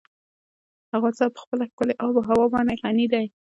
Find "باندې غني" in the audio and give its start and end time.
2.53-3.05